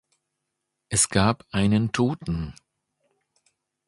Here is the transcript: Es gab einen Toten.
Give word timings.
Es 0.89 1.09
gab 1.09 1.45
einen 1.51 1.91
Toten. 1.91 2.55